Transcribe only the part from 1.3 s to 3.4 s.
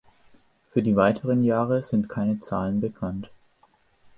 Jahre sind keine Zahlen bekannt.